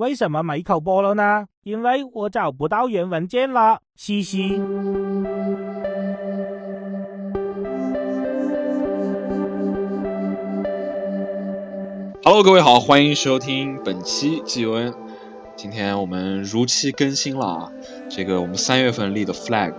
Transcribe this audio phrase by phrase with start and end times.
[0.00, 1.44] 为什么没口播了呢？
[1.62, 4.58] 因为我找不到原文件了，嘻嘻。
[12.24, 14.94] Hello，各位好，欢迎收听本期 G U N。
[15.54, 17.72] 今天我们如期更新了啊，
[18.08, 19.74] 这个我们三月份立的 flag。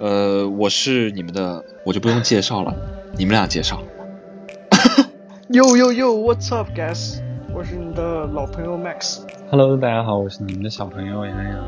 [0.00, 2.74] 呃，我是你们的，我就不用介绍了，
[3.18, 3.82] 你们俩介绍。
[5.50, 7.20] Yo yo yo，What's up, guys？
[7.54, 9.20] 我是你的老朋友 Max。
[9.50, 11.66] Hello，大家好，我是你们的小朋友洋洋。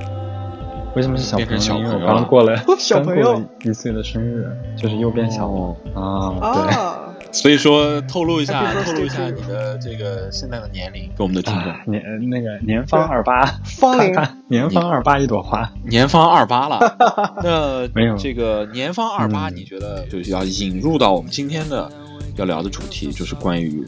[0.97, 2.07] 为什么是小朋友因为我朋友了。
[2.07, 3.23] 刚过了 小朋友。
[3.23, 6.33] 刚过了一岁的生日，就是又变小了、啊。
[6.55, 6.99] 对，啊，
[7.31, 11.71] 所以说，透露一下，透露一下你的这个现在的年龄给我们的听众。
[11.71, 15.71] 啊，年那个年方二八，芳龄看看年方二八一朵花。
[15.85, 16.97] 年方二八了，
[17.45, 18.17] 那没有。
[18.17, 19.57] 这个年方二八，嗯。
[19.57, 21.91] 你觉得就是要引入到我们今天的
[22.37, 23.87] 要聊的主题，就是关于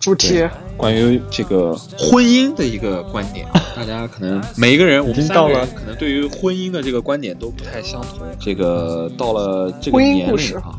[0.00, 8.20] 主题关于这个婚姻的一个观点， 大家可能每一个人，我们到了可能对于婚姻的这个观点都不太相同。
[8.40, 10.78] 这个到了这个年龄啊，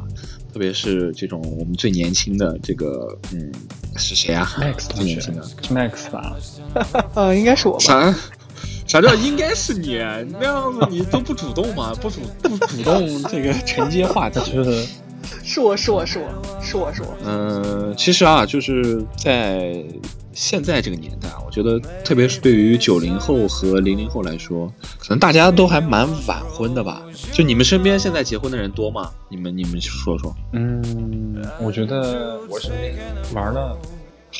[0.53, 3.51] 特别是这种我们最年轻的这个，嗯，
[3.97, 6.37] 是谁啊 Max 最年轻的是 Max 吧？
[7.13, 7.79] 啊， 应该是我吧？
[7.83, 8.15] 啥？
[8.87, 9.97] 啥叫应该是你？
[10.39, 11.93] 那样子你都不主动嘛？
[12.01, 14.87] 不主不主动这个承接话题，就是
[15.51, 17.17] 是我是我是我是我是我。
[17.25, 19.83] 嗯，其实啊，就是在
[20.31, 27.01] 现在这个年代，我觉得特别是对于九零后和零零后来说，可能大家都还蛮晚婚的吧。
[27.31, 29.09] 就你们身边现在结婚的人多吗？
[29.27, 30.31] 你们你们说说。
[30.53, 32.95] 嗯，我觉得我身边
[33.33, 33.75] 玩的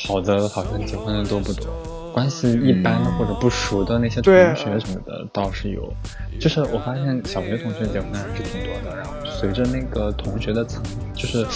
[0.06, 1.66] 好的，好像结婚的都不多。
[2.12, 5.92] 关系一般的或者不熟的那些同学什么的倒是有，
[6.40, 8.96] 就是我发现小学同学结婚的还是挺多的。
[8.96, 10.82] 然后随着那个同学的层，
[11.14, 11.46] 就是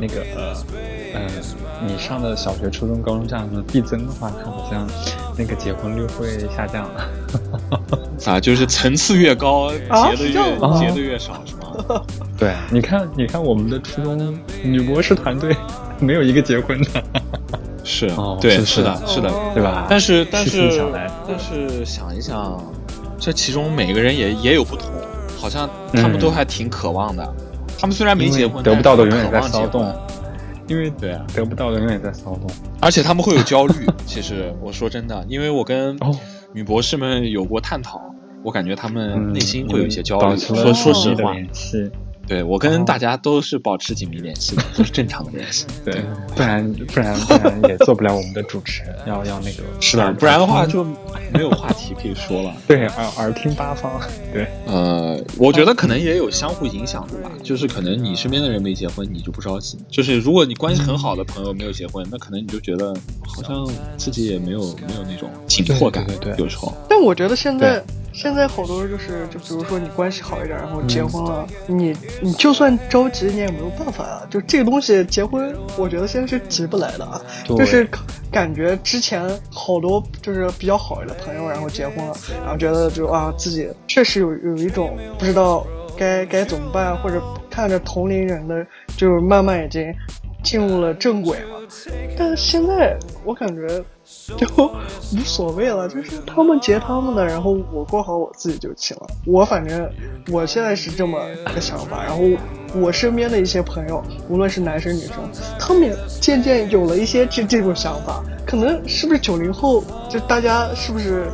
[0.00, 0.54] 那个呃
[1.14, 1.20] 呃，
[1.86, 4.86] 你上的小学、初中、高中这样子递增的话，它好像
[5.36, 6.88] 那个结婚率会下降。
[8.24, 12.02] 啊，就是层次越高，啊结的越、结的越少，是吗？
[12.38, 15.54] 对，你看，你看我们的初中女博士团队
[15.98, 17.04] 没有一个结婚的，
[17.84, 19.28] 是，哦对，是是的，是是的。
[19.28, 19.86] 哦对吧？
[19.88, 20.80] 但是但是
[21.28, 22.60] 但是想一想，
[23.18, 24.90] 这其中每个人也也有不同，
[25.38, 27.34] 好像他们都还挺渴望的。
[27.78, 30.02] 他们虽然没结婚，得不到的永但是远在骚渴望结婚动，
[30.66, 32.46] 因为对啊，得不到的永远在骚动。
[32.80, 33.74] 而且他们会有焦虑。
[34.06, 36.10] 其实我说真的，因为我跟哦
[36.52, 38.00] 女博士们有过探讨，
[38.42, 40.36] 我感觉他们嗯，内心会有一些焦虑。
[40.36, 41.90] 说说实话，联系，
[42.26, 45.66] 对我跟哦大家都是保持紧密联系的，都是正常的联系。
[45.84, 46.02] 对，
[46.34, 50.84] 不然不然不然也做不了我们的主持人，要要那个 是的，不然的话就
[51.32, 52.54] 没有话题可以说了。
[52.66, 54.00] 对耳耳听八方，
[54.32, 62.94] 对，呃，我觉得可能也有相互影响的吧，就是可能你身边的人没结婚，你就不着急；就是如果你关系很好的朋友没有结婚，那可能你就觉得
[63.26, 66.72] 好像自己也没有没有那种紧迫感，对对对对有时候。
[66.88, 67.82] 但我觉得现在
[68.14, 71.92] 现在好多就是，就比如说你关系好一点，然后结婚了，你
[72.22, 74.22] 你就算着急，你也没有办法啊。
[74.30, 77.20] 就这个东西，结婚，我觉得现在是急不来的啊。
[77.44, 77.86] 对就是
[78.30, 82.14] 感觉之前好多就是比较好的朋友，然后结婚了，
[82.44, 87.20] 然后觉得就啊自己确实有有一种不知道该该怎么办，或者
[87.50, 88.64] 看着同龄人的
[88.96, 89.92] 就是慢慢已经
[90.44, 91.68] 进入了正轨了。
[92.16, 93.82] 但是现在我感觉
[94.36, 94.46] 就
[95.12, 99.06] 无所谓了，就是他们结他们的，然后我过好我自己就行了。
[99.26, 99.90] 我反正
[100.30, 101.18] 我现在是这么
[101.54, 102.22] 个想法，然后
[102.74, 105.16] 我身边的一些朋友，无论是男生女生，
[105.58, 108.22] 他们也渐渐有了一些这这种想法。
[108.46, 111.26] 可能是不是九零后，就大家是不是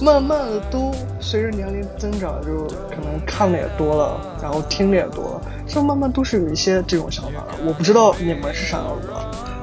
[0.00, 7.54] 慢慢的都随着年龄增长，就可能看的也多了，然后听的也多了，就慢慢都是有一些这种想法了。
[7.66, 9.14] 我不知道你们是啥样子的，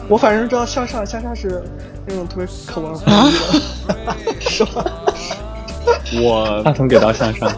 [0.07, 1.63] 我反正知道向上向下是
[2.07, 3.31] 那种特别渴望的，
[4.39, 4.85] 是吧？
[6.21, 7.51] 我话筒给到向上，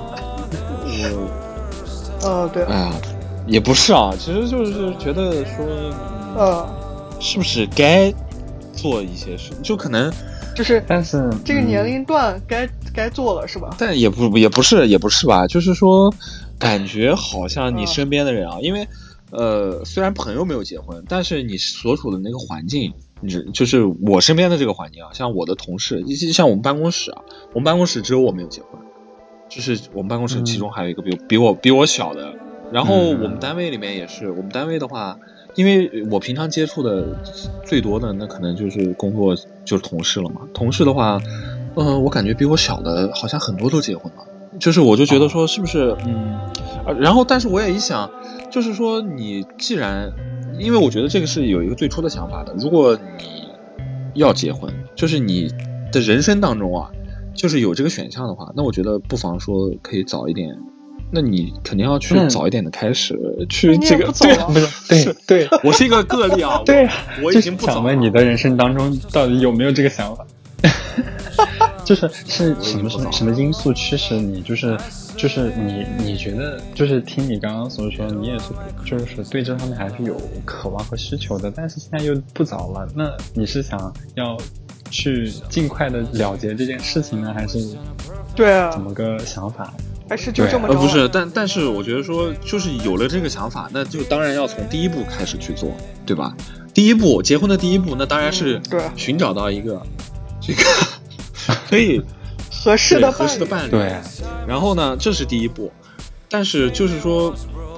[2.22, 2.94] 我啊，对，哎呀，
[3.46, 6.69] 也不是啊，其实就是觉得说，嗯呃，
[7.19, 8.13] 是不是该
[8.74, 10.12] 做一些事，就可能，
[10.56, 13.76] 就是但是这个年嗯龄段该该做了，是吧？
[13.78, 16.14] 但也不也不是也不是吧，就是说，
[16.58, 17.88] 感觉好像你嗯。
[17.88, 18.88] 身边的人啊，因为
[19.32, 22.94] 呃，虽然朋友没有结婚，但是你所处的那个环境，
[23.53, 27.22] 就是我身边的这个环境啊，像我的同事，以及像我们办公室啊，
[27.53, 28.81] 我们办公室只有我没有结婚，
[29.49, 32.34] 就是我们办公室嗯其中还有一个比我比我比我小的，
[32.72, 35.17] 然后嗯我们单位里面也是，我们单位的话。
[35.55, 37.17] 因为我平常接触的
[37.66, 39.35] 最多的，那可能就是工作
[39.66, 40.41] 就是同事了嘛。
[40.53, 41.20] 同事的话，
[41.75, 44.23] 嗯、我感觉比我小的好像很多都结婚了。
[44.59, 46.37] 就是我就觉得说是不是嗯，
[46.85, 48.11] 呃然后但是我也一想，
[48.52, 50.13] 就是说你既然，
[50.59, 53.48] 因为我觉得这个是有一个最初的想法的，如果你
[54.16, 55.52] 要结婚，就是你
[55.92, 56.90] 的人生当中啊，
[57.36, 60.58] 就是有这个选项的话，那我觉得不妨说可以早一点。
[61.09, 63.18] 那你肯定要去嗯早一点的开始
[63.50, 64.36] 去这个对
[65.06, 66.94] 对对我是一个个例啊， 对啊，
[67.24, 70.28] 我已经不早了想问你的人生当中到底有没有这个想法？
[71.86, 74.42] 就是是什么什么什么因素驱使你？
[74.42, 74.78] 就是
[75.17, 78.46] 就是你你觉得就是听你刚刚所说，你也是
[78.85, 80.16] 就是对这方面还是有
[80.46, 84.37] 渴望和需求的，但是现在又不早了，那你是想要
[84.91, 87.75] 去尽快的了结这件事情呢，还是
[88.35, 89.73] 对啊怎，么个想法？
[90.08, 90.73] 还是就这么着。
[90.73, 95.70] 呃不是，但但是我觉得说，就是有了这个想法，那就当然要从第一步开始去做，
[96.05, 96.34] 对吧？
[96.73, 98.61] 第一步，结婚的第一步，那当然是
[98.96, 99.81] 寻找到一个
[100.40, 100.61] 这个
[101.67, 102.02] 可以
[102.67, 103.72] 合适的合适的伴侣。
[103.72, 103.96] 对，
[104.46, 105.72] 然后呢，这是第一步，
[106.29, 107.34] 但是就是说，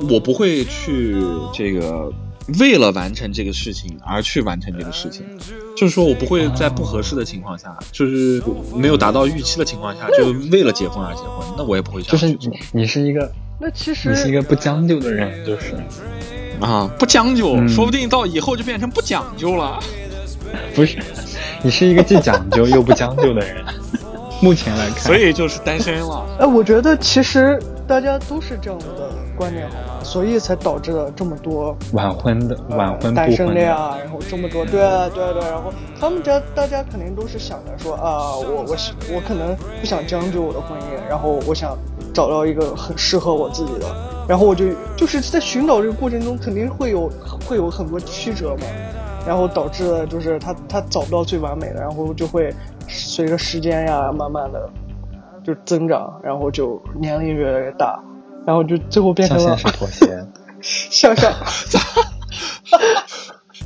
[0.09, 1.15] 我不会去
[1.53, 2.11] 这个
[2.59, 5.23] 为了完成这个事情而去完成这个事情，
[5.77, 8.41] 就是说我不会在不合适的情况下，就是
[8.73, 15.75] 没有达到预期的情况下，就为了结婚而结婚，那我也不会这就是你你是一个那其实你是一个不将就的人，就是
[16.59, 19.79] 啊，不将就，嗯说不定到以后就变成不讲究了。
[20.73, 20.97] 不是
[21.61, 23.63] 你是一个既讲究又不将就的人。
[24.41, 26.25] 目前来看，所以就是单身了。
[26.39, 30.03] 哎，我觉得其实大家都是这样的观念，好吗？
[30.03, 38.75] 所以才导致了这么多晚婚的晚婚不单身的，呀，然后这么多，对啊对啊对啊，然后他们家大家肯定都是想着说啊，我我
[39.13, 41.77] 我可能不想将就我的婚姻，然后我想
[42.13, 43.85] 找到一个很适合我自己的，
[44.27, 44.65] 然后我就
[44.95, 47.11] 就是在寻找这个过程中肯定会有
[47.45, 48.65] 会有很多曲折嘛，
[49.27, 52.53] 然后导致了就是他他找不到最完美的，然后就会
[52.89, 54.69] 随着时间呀慢慢的
[55.43, 57.97] 就增长，然后就年龄越来越大，
[58.45, 60.27] 然后就最后变成了向现实妥协。
[60.61, 61.31] 向上。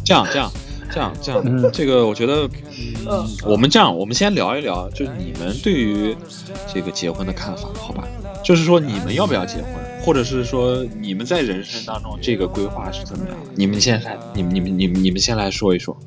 [0.05, 0.51] 这样这样
[0.91, 6.15] 这样这样，嗯这个我觉得，嗯嗯，我们这样，我们先聊一聊，就是你们对于
[6.71, 8.03] 这个结婚的看法，好吧？
[8.43, 9.65] 就是说你们要不要结婚，
[10.05, 13.37] 或者是说你们在人生当中这个规划是怎么样？
[13.55, 15.97] 你们先来，你们你们你们你们先来说一说。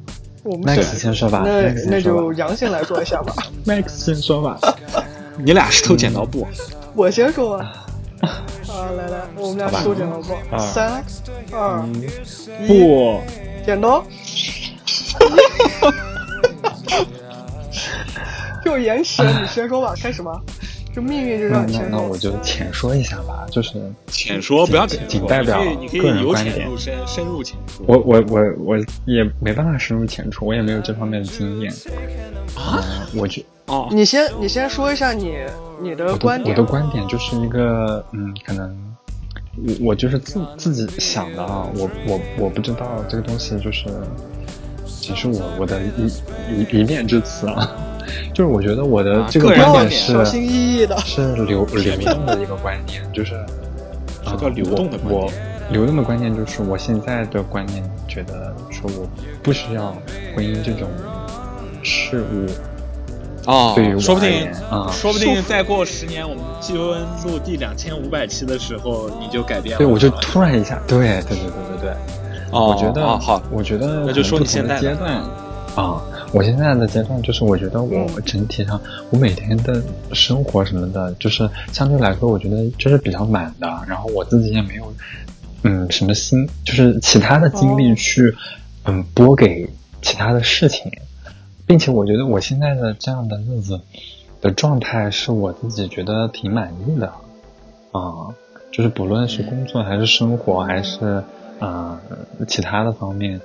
[0.46, 3.34] 我们 Max 先先说吧那，Max 那就杨先来说一下吧。
[3.66, 4.56] Max 先说吧。
[5.38, 6.46] 你俩石头剪刀布，
[6.94, 7.84] 我先说吧。
[8.22, 8.46] 啊，
[8.96, 11.04] 来来，我们俩石头剪刀布，啊三
[11.52, 12.06] 二一，
[12.66, 13.20] 不，
[13.66, 14.02] 剪刀。
[18.64, 20.40] 就延迟，你先说吧，开始吧。
[20.96, 22.16] 这命运就那让你先说那那我。
[22.16, 23.74] 就浅说一下吧，就是
[24.06, 25.62] 浅说不要浅，仅代表
[25.92, 27.84] 个人由观点浅入深，深入浅出。
[27.86, 31.70] 我我我我也没办法深入浅出，我也没有这方面的经验
[32.54, 35.34] 啊呃我觉哦，你先，你先说一下你
[35.82, 36.70] 你的观点的我的。
[36.70, 38.74] 观点就是一个嗯，可能
[39.54, 43.84] 我我就是自自己想的啊，我我我不知道这个东西就是
[44.86, 46.06] 只是我我的一
[46.58, 47.76] 一一面之词啊，
[48.32, 50.96] 就是我觉得我的啊这个观点是小心翼翼的。
[50.98, 53.30] 是流流动的一个观念，就是
[54.22, 55.34] 什么叫流动的观我点
[55.70, 59.08] 流动的观念就是我现在的观念，觉得说我
[59.42, 59.96] 不需要
[60.34, 60.88] 婚姻这种
[61.82, 62.46] 事物。
[63.46, 69.78] 哦对于我说不定啊说不定再过十年，我们季温录第两千五百期的时候，你就改变了。
[69.78, 71.90] 对，我就突然一下，对对对对对对，
[72.50, 75.12] 哦，我觉得、哦好，我觉得那就说你现在阶段
[75.76, 76.02] 啊，
[76.36, 78.22] 我现在的阶段就是我觉得我嗯。
[78.26, 78.78] 整体上，
[79.08, 84.92] 我每天的生活什么的，就是相对来说，我觉得就是比较满的，然后我自己也没有
[85.62, 87.94] 嗯什么心，就是其他的精力哦。
[87.94, 88.34] 去、
[88.84, 89.66] 嗯拨给
[90.02, 90.92] 其他的事情，
[91.66, 93.80] 并且我觉得我现在的这样的日子
[94.42, 97.10] 的状态是我自己觉得挺满意的
[97.92, 98.28] 啊、
[98.70, 101.24] 就是不论是工作还是生活还是
[101.58, 101.98] 啊、
[102.38, 103.40] 呃其他的方面，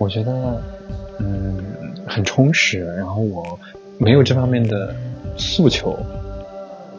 [0.00, 0.58] 我觉得
[1.18, 1.62] 嗯
[2.06, 3.44] 很充实，然后我
[3.98, 4.94] 没有这方面的
[5.36, 5.96] 诉求，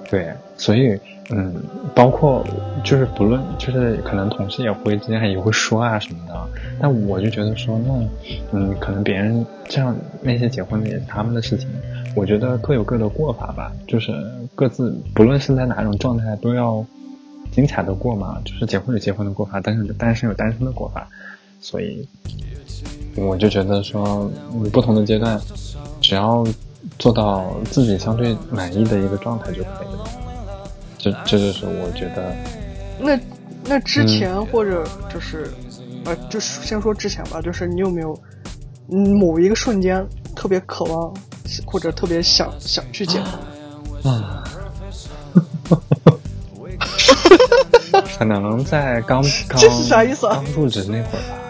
[0.08, 1.00] 对，所以
[1.32, 1.56] 嗯，
[1.96, 2.46] 包括
[2.84, 6.48] 就是不论就是可能同事也会之间也会说啊什么的，
[6.80, 7.92] 但我就觉得说那
[8.52, 11.68] 嗯，可能别人这样那些结婚的也是他们的事情，
[12.16, 14.14] 我觉得各有各的过法吧，就是
[14.54, 16.86] 各自不论是在哪种状态都要
[17.52, 21.08] 精彩的过嘛，就是结婚有结婚的过法，单身有单身有单身的过法，
[21.62, 22.08] 所以
[23.16, 25.40] 我就觉得说，嗯不同的阶段，
[26.02, 26.44] 只要
[26.98, 30.06] 做到自己相对满意的一个状态就可以了。
[30.98, 32.36] 这这就是我觉得，
[33.00, 33.16] 那
[33.66, 35.52] 那嗯之前或者就是，
[36.06, 38.18] 呃，就是先说之前吧，就是你有没有
[38.90, 41.14] 嗯某一个瞬间特别渴望
[41.66, 44.12] 或者特别想想去结婚？
[44.14, 44.44] 啊
[48.18, 51.41] 可能在刚刚这是啥意思啊刚入职那会儿吧，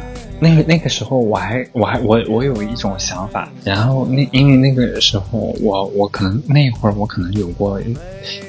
[0.44, 7.80] 那那个时候我还我还我我有一种想法，然后那因为那个时候我我可能那会儿我可能有过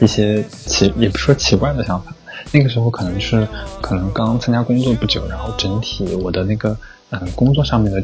[0.00, 2.10] 一些奇也不说奇怪的想法，
[2.50, 3.46] 那个时候可能是
[3.82, 6.74] 可能刚参加工作不久，然后整体我的那个
[7.10, 8.02] 嗯工作上面的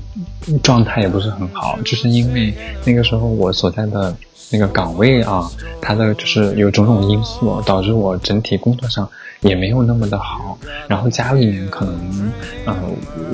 [0.63, 2.53] 状态也不是很好，就是因为
[2.85, 4.15] 那个时候我所在的
[4.51, 9.09] 那个岗位啊，它的就是有种种因素导致我整体工作上。
[9.41, 12.33] 也没有那么的好，然后家里面可能，
[12.67, 12.75] 嗯，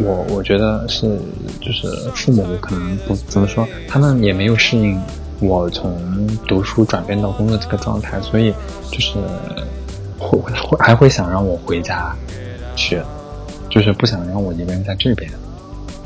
[0.05, 1.19] 我我觉得是
[1.61, 5.01] 就是父母可能不怎么说，他们也没有适应
[5.41, 5.97] 我从
[6.47, 8.53] 读书转变到工作这个状态，所以
[8.91, 9.15] 就是
[10.19, 12.15] 会会还会想让我回家
[12.77, 13.01] 去，
[13.71, 15.31] 就是不想让我一个人在这边，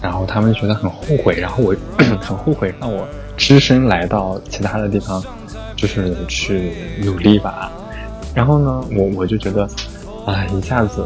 [0.01, 1.75] 然后他们觉得很后悔，然后我
[2.21, 5.21] 很后悔让我只身来到其他的地方，
[5.77, 7.73] 就是去努力吧。
[8.39, 9.69] 然后呢，我我就觉得，
[10.27, 11.05] 哎，一下子，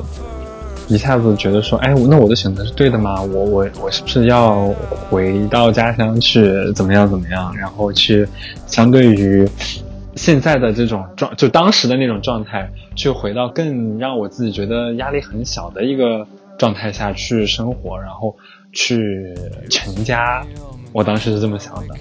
[0.87, 3.23] 一下子觉得说，哎，那我的选择是对的吗？
[3.23, 4.67] 我我我是不是要
[5.09, 7.51] 回到家乡去，怎么样怎么样？
[7.57, 8.29] 然后去，
[8.67, 9.49] 相对于
[10.15, 16.27] 现在的这种状，就当时的那种状态，去回到更让我自己觉得压力很小的一个
[16.59, 18.37] 状态下去生活，然后
[18.73, 19.33] 去
[19.71, 20.45] 成家。
[20.93, 21.95] 我当时是这么想的，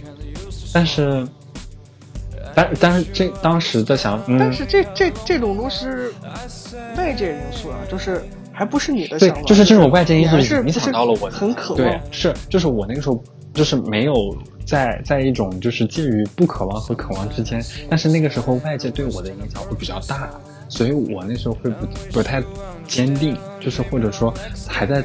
[0.73, 1.25] 但是。
[2.53, 6.13] 但但是这当时的想，但是这这这种都是
[6.97, 11.77] 外界因素啊，就是还不是你的想法，就是这种外界因素影响到了我，很渴望。
[11.77, 14.13] 对，是就是我那个时候就是没有
[14.65, 20.29] 在在一种就是介于不渴望和渴望之间，但是那个时候外界对我的影响会比较大，
[20.67, 22.43] 所以我那时候会不不太
[22.87, 24.33] 坚定，就是或者说
[24.67, 25.03] 还在。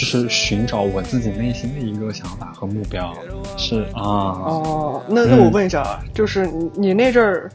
[0.00, 3.14] 就是寻找我自己内心的一个想法和目标，
[3.58, 4.00] 是啊。
[4.00, 7.50] 哦，那那我问一下啊，就是你你那阵儿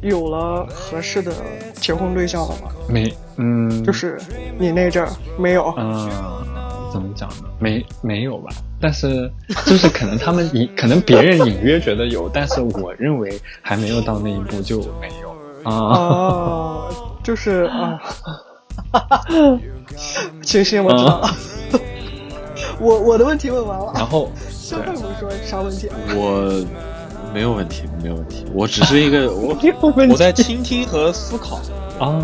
[0.00, 1.32] 有了合适的
[1.74, 2.72] 结婚对象了吗？
[2.88, 4.18] 没，嗯，就是
[4.58, 5.72] 你那阵儿没有。
[5.78, 6.10] 嗯，
[6.92, 7.44] 怎么讲呢？
[7.60, 8.50] 没没有吧？
[8.80, 9.30] 但是
[9.64, 15.30] 就是可能他们隐，可能别人隐约觉得有，但是我认为还没有到那一步就没有
[15.62, 15.72] 啊。
[15.72, 16.88] 哦，
[17.22, 18.02] 就是啊。
[20.42, 21.30] 清新，我知道了。
[22.80, 23.92] 我我的问题问完了。
[23.94, 25.88] 然后， 肖会说啥问题？
[26.14, 26.64] 我
[27.32, 28.44] 没有问题，没有问题。
[28.54, 29.56] 我只是一个 我
[30.10, 31.56] 我在倾听和思考。
[31.98, 32.20] 啊，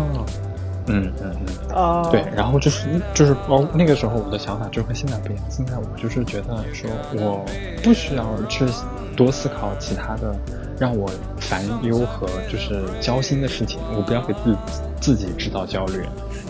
[0.87, 1.35] 嗯嗯
[1.71, 2.23] 嗯啊，对。
[2.35, 5.43] 然后就是就是哦，那个时候我的想法就和现在不一样。
[5.49, 7.43] 现在我就是觉得说，我
[7.83, 8.65] 不需要去
[9.15, 10.35] 多思考其他的
[10.83, 13.79] 让我烦忧和就是焦心的事情。
[13.95, 14.57] 我不要给自己
[14.99, 16.01] 自己制造焦虑。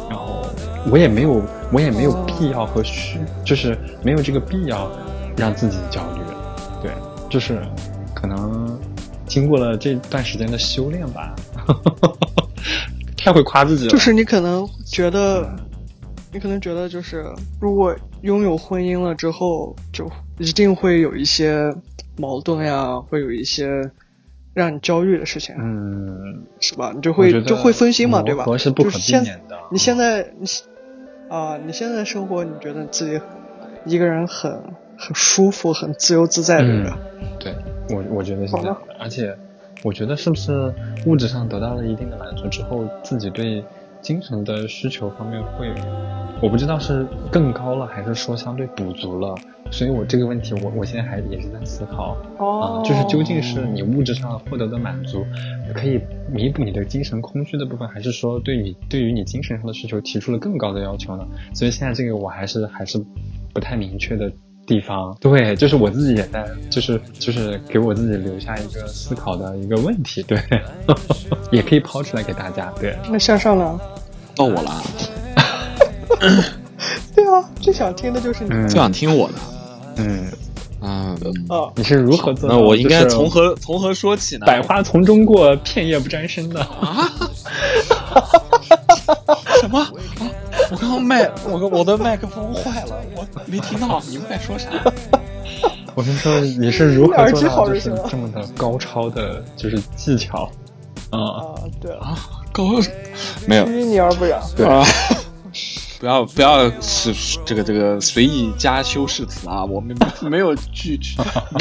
[0.10, 0.42] 然后
[0.90, 1.40] 我也没有，
[1.72, 4.92] 我也没有必要和需，就是没有这个必要
[5.38, 6.22] 让自己焦虑。
[6.82, 6.92] 对，
[7.30, 7.62] 就是
[8.12, 8.76] 可能
[9.28, 11.36] 经过了这段时间的修炼吧，
[13.16, 13.92] 太会夸自己了。
[13.92, 15.48] 就是你可能觉得，
[16.32, 17.24] 你可能觉得，就是
[17.60, 21.72] 如果拥有婚姻了之后，就一定会有一些
[22.18, 23.92] 矛盾呀，会有一些。
[24.54, 26.92] 让你焦虑的事情，嗯，是吧？
[26.96, 28.46] 你就会就会分心嘛，对吧？
[28.58, 29.58] 是不可避免的。
[29.72, 30.46] 你现在你
[31.30, 33.20] 啊，你现在生活，你觉得自己
[33.86, 34.52] 一个人很
[34.98, 37.00] 很舒服、很自由自在，对吧？
[37.40, 37.56] 对，
[37.90, 38.96] 我我觉得是这样的。
[39.00, 39.36] 而且，
[39.84, 40.74] 我觉得是不是
[41.06, 43.64] 物质上得到了一定的满足之后，自己对
[44.04, 45.74] 精神的需求方面会，
[46.42, 49.34] 我不知道是更高了，还是说相对补足了。
[49.72, 55.26] 所以，我这个问题，我我现在还也是在思考，啊，就是究竟是你物质上获得的满足，
[55.74, 56.00] 可以
[56.32, 61.26] 弥补你的精神空虚的部分，还是说对你对于你精神上的需求提出了更高的要求呢？
[61.56, 63.04] 所以现在这个我还是还是
[63.52, 64.32] 不太明确的
[64.68, 65.18] 地方。
[65.20, 70.22] 对，就是我自己也在，就是就是给我自己留下一个思考的一个问题。
[70.24, 70.38] 对，
[71.52, 72.72] 也可以抛出来给大家。
[72.80, 73.80] 对，那向上呢？
[74.36, 74.84] 到我了。
[77.16, 79.34] 对啊，最想听的就是你，最想听我的。
[79.98, 80.28] 嗯，
[80.82, 81.16] 啊，
[81.50, 82.50] 哦，你是如何做？
[82.50, 84.46] 那我应该从何从何说起呢？
[84.46, 87.10] 百花丛中过，片叶不沾身的啊！
[89.62, 89.86] 什么？
[90.72, 94.70] 我刚刚麦，我我的麦克风坏了，我没听到你们在说啥。
[95.96, 100.50] 我跟你说，你是如何做到就是这么的高超的，就是技巧
[101.12, 101.54] 啊？
[101.80, 102.18] 对啊，
[102.54, 102.64] 高
[103.46, 104.40] 没有，依你而不染。
[104.56, 104.86] 对啊。
[106.00, 107.14] 不要不要是
[107.46, 109.64] 这个这个随意加修饰词啊！
[109.64, 111.00] 我们没有去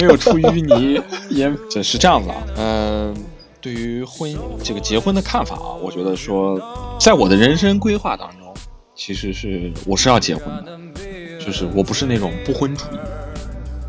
[0.00, 2.36] 没有出淤泥也这是这样子啊。
[2.56, 3.14] 嗯，
[3.60, 6.60] 对于婚姻这个结婚的看法啊，我觉得说，
[6.98, 8.52] 在我的人生规划当中，
[8.96, 10.76] 其实是我是要结婚的，
[11.38, 12.98] 就是我不是那种不婚主义。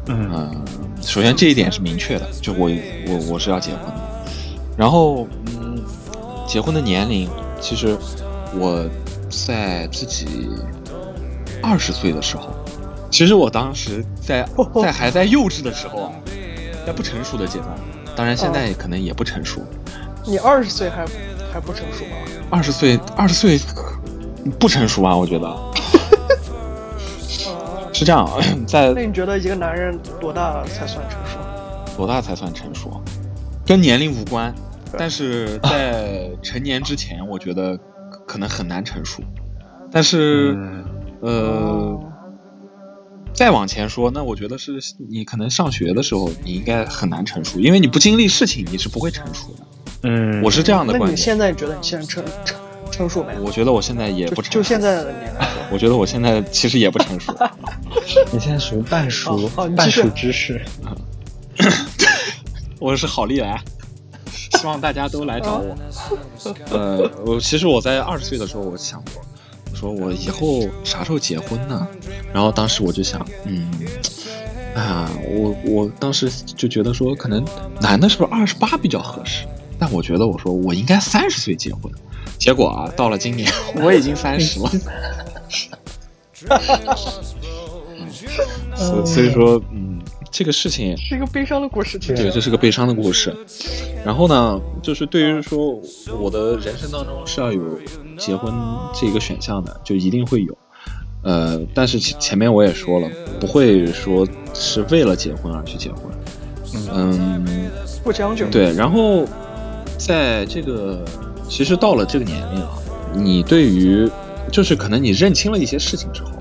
[0.09, 0.63] 嗯，
[1.01, 2.69] 首先这一点是明确的，就我
[3.07, 3.95] 我我是要结婚的。
[4.77, 5.62] 然后嗯，
[6.53, 7.27] 结婚的年龄，
[7.59, 7.97] 其实
[8.55, 8.87] 我。
[9.47, 10.47] 在自己
[11.59, 12.51] 二十岁的时候，
[13.09, 14.47] 其实我当时在
[14.79, 16.11] 在还在幼稚的时候啊，
[16.85, 17.69] 在不成熟的阶段，
[18.15, 19.59] 当然现在可能也不成熟。
[20.23, 21.03] 你二十岁还
[21.51, 22.11] 还不成熟吗？
[22.51, 23.59] 二十岁，二十岁
[24.59, 25.57] 不成熟啊，我觉得啊，
[27.91, 28.29] 是这样。
[28.67, 31.39] 在那你觉得一个男人多大才算成熟？
[31.97, 33.01] 多大才算成熟？
[33.65, 34.53] 跟年龄无关，
[34.97, 37.77] 但是在成年之前，我觉得
[38.27, 39.21] 可能很难成熟。
[39.91, 40.85] 但是，嗯
[41.21, 41.99] 呃，
[43.33, 44.73] 再往前说，那我觉得是
[45.09, 49.65] 你可能上学的时候，你应该很难成熟，因为你不经历事情，你是不会成熟的。
[50.03, 51.11] 嗯，我是这样的观点。
[51.11, 52.59] 你现在觉得你现在成成
[52.91, 53.33] 成熟没？
[53.39, 54.59] 我觉得我现在也不成熟。
[54.59, 57.33] 就现在的你来说，我觉得我现在其实也不成熟。
[58.33, 60.61] 你现在属于半熟好好你继续半熟知识。
[62.81, 63.61] 我是好利来，
[64.63, 65.75] 希望大家都来找我。
[66.69, 69.21] 呃，我其实我在二十岁的时候，我想过，
[69.69, 71.85] 我说我以后啥时候结婚呢？
[72.33, 73.69] 然后当时我就想，嗯，
[74.73, 77.45] 哎呀，我我当时就觉得说，可能
[77.81, 79.45] 男的是不是二十八比较合适？
[79.77, 81.91] 但我觉得我说我应该三十岁结婚。
[82.37, 83.51] 结果啊，到了今年
[83.83, 84.71] 我已经三十了。
[88.77, 89.82] 所所以说，嗯，
[90.33, 91.99] 这个事情是一个悲伤的故事。
[91.99, 93.31] 其对，实这是个悲伤的故事。
[94.03, 95.79] 然后呢，就是对于说
[96.19, 97.61] 我的人生当中是要有
[98.17, 98.51] 结婚
[98.95, 100.57] 这个选项的，就一定会有。
[101.21, 103.07] 呃，但是前前面我也说了，
[103.39, 106.11] 不会说是为了结婚而去结婚。
[106.91, 107.69] 嗯，
[108.03, 108.47] 不将就。
[108.49, 108.73] 对。
[108.73, 109.27] 然后
[109.99, 111.05] 在这个
[111.47, 112.71] 其实到了这个年龄啊，
[113.13, 114.09] 你对于
[114.51, 116.31] 就是可能你认清了一些事情之后，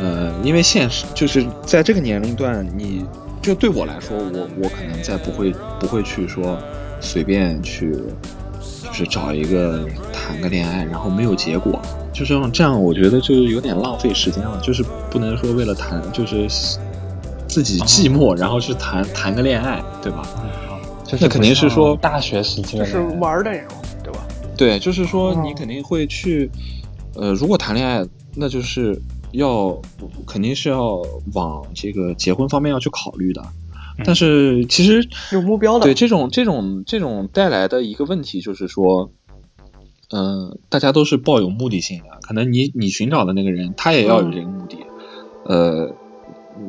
[0.00, 3.04] 呃，因为现实就是在这个年龄段，你
[3.42, 6.58] 就对我来说，我我可能再不会不会去说
[7.00, 11.80] 随便去，就是找一个谈个恋爱，然后没有结果，
[12.12, 14.58] 就这样这样，我觉得就是有点浪费时间了。
[14.62, 16.48] 就是不能说为了谈，就是
[17.46, 20.22] 自己寂寞，然后去谈谈个恋爱，对吧？
[21.04, 24.20] 就是那肯定是说大学时期就是玩儿的那种，对吧？
[24.56, 26.50] 对，就是说嗯你肯定会去，
[27.16, 28.96] 呃，如果谈恋爱，那就是
[29.32, 29.80] 要
[30.26, 31.02] 肯定是要
[31.34, 33.42] 往这个结婚方面要去考虑的。
[34.04, 35.84] 但是其实有目标的。
[35.84, 39.10] 对这种这种这种带来的一个问题就是说，
[40.10, 44.76] 嗯、大家都是抱有目的性的，可能你你寻找的那个人他也要有这个目的，
[45.44, 45.94] 呃。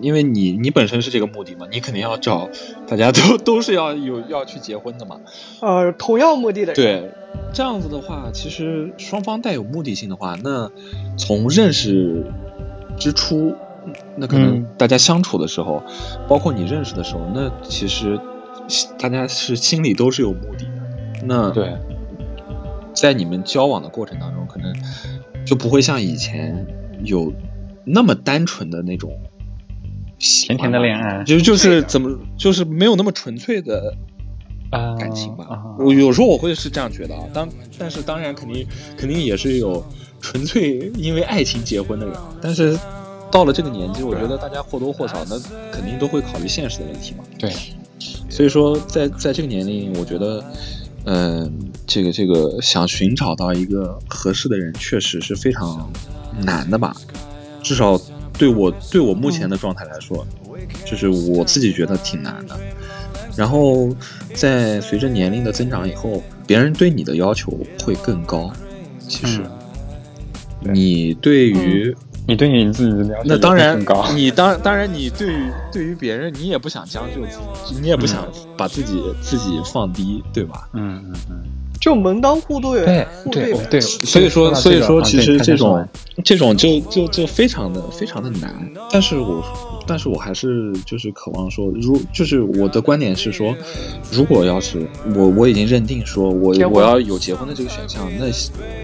[0.02, 2.50] 因为你你本身是这个目的嘛，你肯定要找，
[2.88, 5.20] 大家都都是要有要去结婚的嘛，
[5.60, 6.76] 呃，同样目的的人。
[6.76, 7.12] 对，
[7.52, 10.72] 这样子的话，其实双方带有目的性的话，那
[11.18, 12.32] 从认识
[13.02, 13.56] 之初，
[14.16, 15.84] 那可能嗯大家相处的时候，
[16.28, 18.20] 包括你认识的时候，那其实
[19.00, 20.72] 大家是心里都是有目的的。
[21.26, 21.76] 那对，
[22.94, 24.72] 在你们交往的过程当中，可能
[25.44, 26.68] 就不会像以前
[27.04, 27.34] 有
[27.84, 29.12] 那么单纯的那种
[30.20, 33.96] 甜甜的恋爱就就是怎么就是没有那么纯粹的
[34.70, 35.46] 啊感情吧。
[35.50, 39.84] 啊我有时候我会是这样觉得啊，当但是当然肯定肯定也是有
[40.22, 42.78] 纯粹因为爱情结婚的人，但是
[43.32, 45.38] 到了这个年纪，我觉得大家或多或少那
[45.72, 47.24] 肯定都会考虑现实的问题嘛。
[47.40, 47.52] 对，
[48.30, 50.44] 所以说在在这个年龄，我觉得，
[51.06, 51.52] 嗯、
[51.88, 55.92] 这个这个想寻找到一个合适的人，确实是非常
[56.40, 56.96] 难的吧。
[57.64, 58.00] 至少
[58.38, 60.26] 对我对我目前的状态来说，
[60.86, 62.60] 就是我自己觉得挺难的。
[63.36, 63.90] 然后
[64.34, 68.52] 在随着年龄的增长以后，别人对你的要求会更高。
[69.08, 69.46] 其实，对
[70.62, 71.96] 你对于、
[72.28, 73.80] 你对你自己的了解那当然
[74.16, 80.70] 你当当然你对于对于别人，你也不想将就自己，你也不想把自己、自己放低，对吧？
[80.74, 81.44] 嗯嗯嗯，
[81.82, 83.06] 就门当户对，对。
[83.32, 85.86] 对对，所以说，所以说，其实这种
[86.24, 88.54] 这种就就就非常的非常的难。
[88.92, 89.44] 但是我
[89.88, 93.56] 但是我还是就是渴望说，如就是我的观点是说，
[94.12, 98.28] 如果要是我我已经认定说我我要有结婚的这个选项，那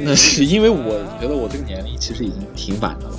[0.01, 3.13] 那是因为我觉得我这个年龄其实已经挺晚的了，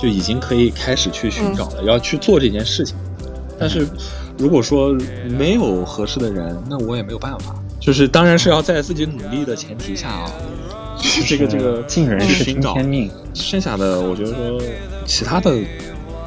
[0.00, 2.94] 就已经可以开始去寻找了，要去做这件事情。
[3.58, 3.88] 但是
[4.38, 4.96] 如果说
[5.36, 7.56] 没有合适的人，那我也没有办法。
[7.86, 10.28] 就是当然是要在自己努力的前提下啊，
[11.24, 14.60] 这个这个尽人事听天命，剩下的我觉得说
[15.06, 15.52] 其他的，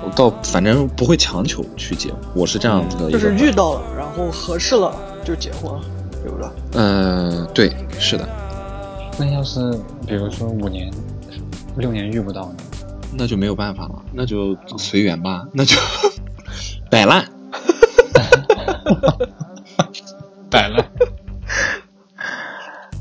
[0.02, 3.20] 我倒反正不会强求去结，我是这样子的就。
[3.20, 4.96] 是遇到了，然后合适了
[5.26, 5.78] 就结婚，
[6.24, 6.48] 对不对？
[6.76, 8.26] 嗯、对，是的，
[9.18, 9.60] 那要是
[10.08, 10.90] 比如说五年、
[11.76, 12.56] 六年遇不到呢？
[13.12, 15.76] 那就没有办法了，那就随缘吧，那就
[16.90, 17.28] 摆烂。
[20.50, 20.86] 摆烂。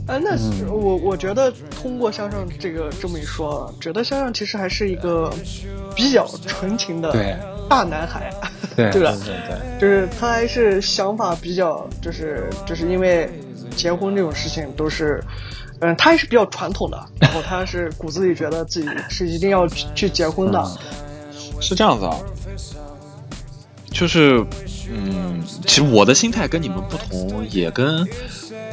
[0.09, 0.35] 啊，那
[0.73, 5.31] 我我觉得通过向上这个这么一说，觉得向上其实还是一个
[5.95, 7.13] 比较纯情的
[7.69, 8.33] 大男孩，
[8.75, 9.15] 对对吧？
[9.23, 13.31] 对对，就是他还是想法比较，就是就是因为
[13.77, 15.23] 结婚这种事情都是，
[15.81, 20.67] 嗯，他还是比较传统的，然后他是骨子里觉得自己是一定要去结婚的，
[21.61, 22.17] 是这样子啊，
[23.91, 24.43] 就是
[24.91, 28.09] 嗯，其实我的心态跟你们不同，也跟。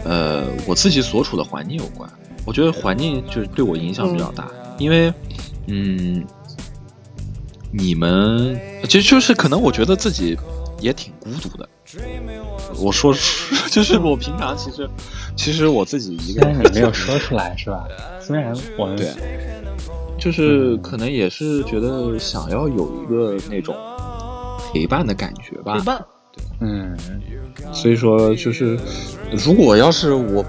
[0.05, 2.09] 呃，我自己所处的环境有关，
[2.45, 5.11] 我觉得环境就是对我影响比较大，因为，
[5.67, 6.23] 嗯，
[7.71, 10.37] 你们其实就是可能我觉得自己
[10.79, 11.67] 也挺孤独的。
[12.77, 13.13] 我说，
[13.71, 14.89] 就是我平常其实，
[15.35, 17.87] 其实我自己一个人，你没有说出来是吧？
[18.21, 19.11] 虽然我们对，
[20.19, 23.75] 就是可能也是觉得想要有一个那种
[24.71, 25.77] 陪伴的感觉吧。
[25.77, 26.05] 陪伴。
[26.59, 26.97] 嗯，
[27.73, 28.77] 所以说就是，
[29.45, 30.43] 如果要是我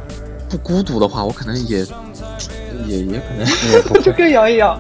[0.48, 1.78] 不孤独的话，我可能也
[2.86, 4.78] 也也可能也 就更摇一摇。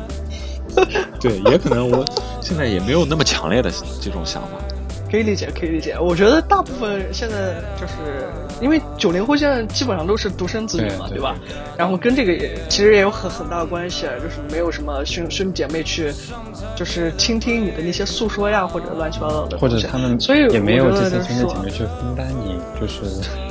[1.20, 2.04] 对，也可能我
[2.40, 4.50] 现在也没有那么强烈的这种想法。
[5.10, 5.96] 可以理解，可以理解。
[6.00, 8.28] 我觉得大部分现在就是
[8.60, 11.36] 因为九零后现在基本上都是独生子女嘛，对吧？
[11.76, 16.12] 然后跟这个也其实也有很很大的关系，就是没有什么兄兄弟姐妹去，
[16.74, 19.58] 就是倾听你的那些诉说呀，或者乱七八糟的。
[19.58, 23.02] 或者他们所以也没有这些兄弟姐妹去分担你，就是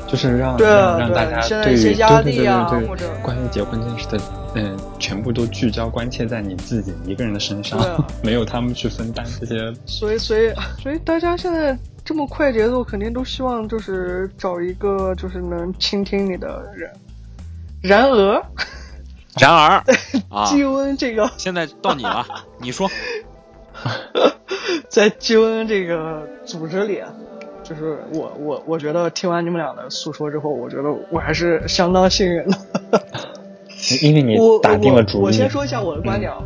[0.07, 4.19] 就是让让让大家对于对对对对或者关于结婚这件事的。
[4.55, 7.77] 嗯，全部都聚焦关切在你自己一个人的身上，
[8.23, 9.73] 没有他们去分担这些。
[9.85, 16.89] 所以，所以，所以大家现在这么快节奏，肯定都希望就是找一个就是能倾听你的人。
[17.81, 18.41] 然而，
[19.39, 19.83] 然而，
[20.31, 22.25] 啊，基恩这个现在到你了，
[22.59, 22.89] 你说，
[24.87, 27.03] 在基恩这个组织里，
[27.61, 32.57] 就是我我我觉得听完你们俩的诉说之后，我觉得我还是相当幸运的。
[34.01, 35.23] 因为你打定了主意。
[35.23, 36.39] 我先说一下我的观点啊，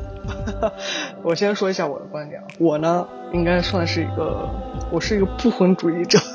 [1.24, 2.42] 我先说一下我的观点。
[2.60, 4.50] 我呢，应该算是一个，
[4.92, 6.20] 我是一个不婚主义者。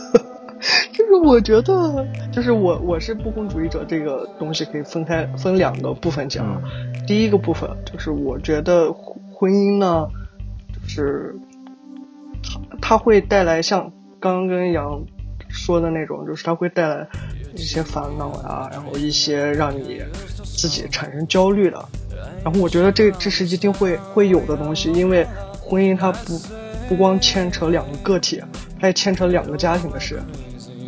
[0.92, 6.62] 就是我觉得，就是我我是不婚主义者，这个东西可以分开分两个部分讲。
[7.06, 10.08] 第一个部分就是我觉得婚姻呢，
[10.72, 11.34] 就是
[12.42, 15.04] 它它会带来像刚刚跟杨
[15.54, 17.06] 说的那种，就是它会带来
[17.54, 20.02] 一些烦恼呀，然后一些让你。
[20.56, 21.84] 自己产生焦虑的，
[22.44, 25.26] 然后我觉得这这是一定会会有的东西，因为
[25.60, 26.40] 婚姻它不
[26.88, 28.40] 不光牵扯两个个体，
[28.80, 30.22] 它也牵扯两个家庭的事。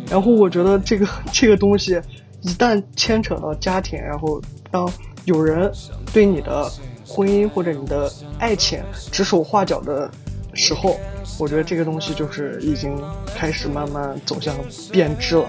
[0.09, 1.99] 然后我觉得这个这个东西
[2.41, 4.89] 一旦牵扯到家庭，然后当
[5.25, 5.69] 有人
[6.13, 6.71] 对你的
[7.05, 10.09] 婚姻或者你的爱情指手画脚的
[10.57, 10.99] 时候，
[11.39, 12.99] 我觉得这个东西就是已经
[13.35, 14.55] 开始慢慢走向
[14.91, 15.45] 变质了。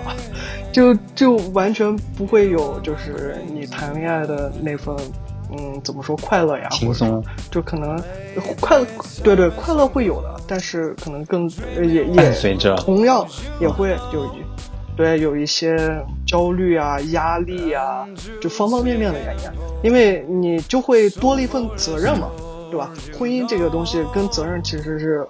[0.70, 4.94] 就就完全不会有，就是你谈恋爱的那份，
[5.50, 6.68] 嗯，怎么说快乐呀？
[6.70, 8.00] 轻松，就可能
[8.60, 8.78] 快，
[9.24, 11.50] 对对，快乐会有的，但是可能更
[11.82, 13.26] 也也伴随着，同样
[13.58, 14.44] 也会有一，
[14.94, 15.76] 对，有一些
[16.26, 18.06] 焦虑啊、压力啊，
[18.40, 19.50] 就方方面面的原因，
[19.82, 22.28] 因为你就会多了一份责任嘛，
[22.70, 22.90] 对吧？
[23.18, 25.26] 婚姻这个东西跟责任其实是。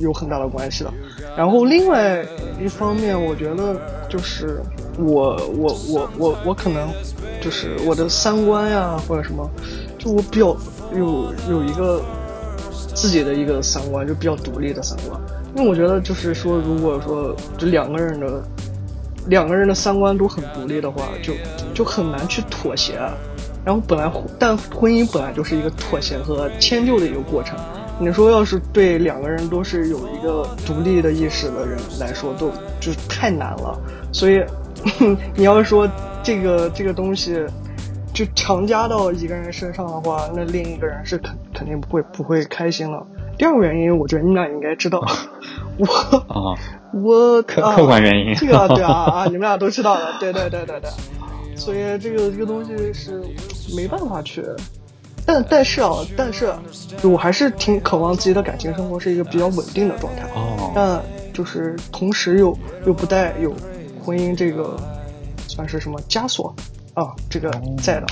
[0.00, 0.94] 有很大的关系的，
[1.36, 2.24] 然后另外
[2.62, 3.74] 一方面，我觉得
[4.08, 4.62] 就是
[4.96, 6.88] 我我我我我可能
[7.40, 9.50] 就是我的三观呀或者什么，
[9.98, 10.56] 就我比较
[10.94, 12.00] 有有一个
[12.94, 15.20] 自己的一个三观，就比较独立的三观。
[15.56, 18.40] 因为我觉得就是说，如果说这两个人的
[19.26, 21.32] 两个人的三观都很独立的话，就
[21.74, 23.00] 就很难去妥协。
[23.68, 27.54] 然后本来但婚姻本来就是一个妥协和迁就的一个过程。
[28.00, 32.50] 你说，要是对两个人都是有一个独立的意识的人来说，都
[32.80, 33.78] 就是太难了。
[34.10, 34.42] 所以，
[35.36, 35.86] 你要说
[36.22, 37.44] 这个这个东西
[38.14, 43.06] 就强加到一个人身上的话，那另一个人是肯肯定不会不会开心了。
[43.36, 45.06] 第二个原因，我觉得你们俩应该知道，
[45.76, 45.86] 我
[46.28, 46.56] 啊，
[46.94, 50.88] 我客客观原因，这个对啊 啊，你们俩都知道的，对对对对对。
[51.58, 53.22] 所以这个这个东西是
[53.74, 54.44] 没办法去。
[55.26, 56.54] 但但是啊，但是，
[57.02, 60.22] 我还是挺渴望自己的感情生活是一个比较稳定的状态。
[60.34, 60.72] 哦。
[60.74, 61.02] 但
[61.34, 63.54] 就是同时又又不带有
[64.02, 64.74] 婚姻这个
[65.46, 66.54] 算是什么枷锁
[66.94, 67.50] 啊，这个
[67.82, 68.06] 在的。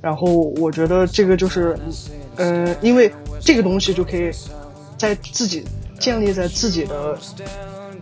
[0.00, 1.78] 然后我觉得这个就是，
[2.36, 4.30] 嗯，因为这个东西就可以
[4.96, 5.62] 在自己
[5.98, 7.18] 建立在自己的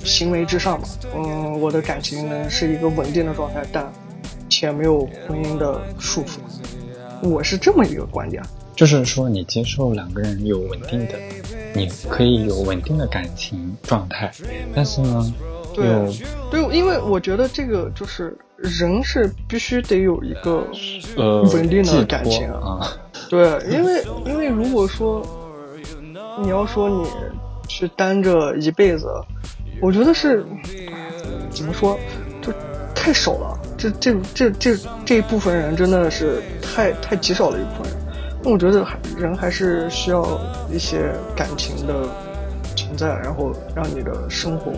[0.05, 0.87] 行为之上嘛。
[1.16, 3.90] 嗯，我的感情呢是一个稳定的状态，但
[4.55, 6.38] 且没有婚姻的束缚。
[7.23, 8.43] 我是这么一个观点，
[8.77, 11.14] 就是说你接受两个人有稳定的，
[11.75, 14.31] 你可以有稳定的感情状态，
[14.75, 15.35] 但是呢，
[15.75, 15.87] 对
[16.51, 20.67] 对，因为我觉得这个就是人是必须得有一个
[21.17, 22.93] 呃稳定的感情啊，
[23.31, 25.25] 对，因为因为如果说
[26.43, 27.09] 你要说你
[27.67, 29.07] 去单着一辈子，
[29.81, 30.45] 我觉得是
[31.51, 32.24] 怎么说，就
[32.95, 33.59] 太少了。
[33.77, 38.01] 这这这这这一部分人真的是太太极少了一部分人。
[38.43, 42.09] 那我觉得还人还是需要一些感情的
[42.77, 44.73] 存在，然后让你的生活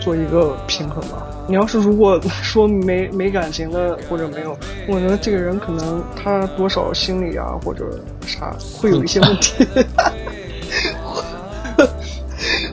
[0.00, 1.26] 做一个平衡吧。
[1.48, 4.56] 你要是如果说没没感情的或者没有，
[4.88, 9.66] 我觉得这个人可能他多少心理啊或者啥会有一些问题，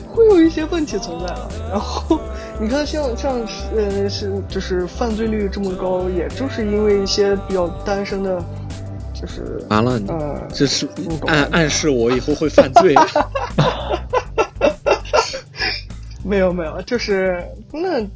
[0.08, 1.48] 会有一些问题存在了。
[1.70, 2.20] 然后
[2.60, 3.40] 你看像像
[3.74, 8.38] 呃是就是犯罪率这么高，也就是因为一些比较单身的，
[9.14, 10.86] 就是完了，你呃这是
[11.26, 12.94] 暗暗示我以后会犯罪。
[16.22, 17.42] 没有没有，就是
[17.72, 18.06] 那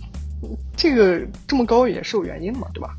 [0.77, 2.91] 这个这么高也是有原因的嘛，对吧？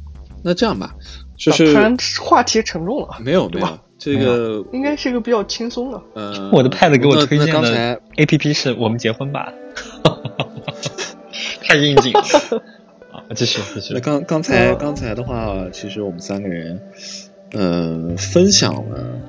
[0.41, 0.95] 那这样吧，
[1.37, 6.01] 就啊是突然话题沉重了，没有没有对吧这个应该是一个比较轻松的。
[6.15, 9.53] 呃，我的 pad 给我推荐的那刚才 A P P 是我们结婚吧，
[11.67, 12.21] 太应景了。
[13.11, 13.99] 啊，继续继续那。
[13.99, 16.81] 刚刚才嗯刚才的话，其实我们三个人，
[17.53, 19.19] 呃，分享了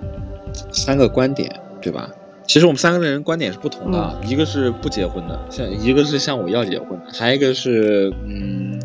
[0.73, 2.11] 三个观点，对吧？
[2.49, 8.79] 其实我们三个人观点是不同的，啊，一个是不结婚的，像一个是像我要结婚的，还有一个是嗯，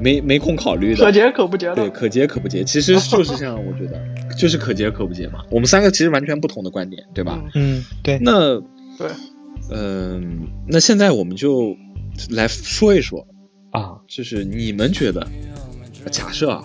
[0.00, 3.98] 没没空考虑的，可结可不结对，可结可不结，其实就是这样，我觉得
[4.36, 5.40] 就是可结可不结嘛。
[5.50, 7.38] 我们三个其实完全不同的观点，对吧？
[7.54, 8.18] 嗯嗯，对。
[8.20, 8.60] 那
[8.98, 9.08] 对，
[9.70, 11.76] 嗯、那现在我们就
[12.28, 13.26] 来说一说，
[13.70, 15.26] 啊，就是你们觉得，
[16.10, 16.64] 假设啊，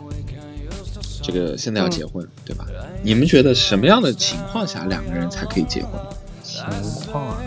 [1.22, 2.68] 这个现在要结婚，对吧？
[3.04, 5.92] 你们觉得什么样的情况下两个人才可以结婚？
[6.44, 6.64] 情
[7.12, 7.42] 况啊，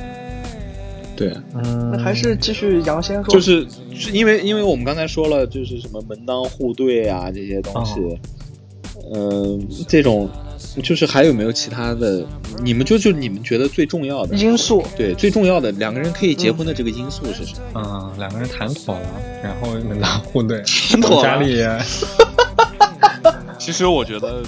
[1.17, 7.95] 对，嗯，那还是继续杨先说，就是是因为因为我们刚才说了，就是什么门当户对啊这些东西，
[9.15, 10.29] 嗯、这种
[10.83, 12.25] 就是还有没有其他的？
[12.63, 14.85] 你们就就你们觉得最重要的因素。
[14.97, 17.81] 对最重要的两个人可以结婚的这个因素是什么？
[17.83, 19.01] 嗯，两个人谈妥了，
[19.43, 20.61] 然后门当户对，
[21.01, 21.65] 妥了家里，
[23.59, 24.43] 其实我觉得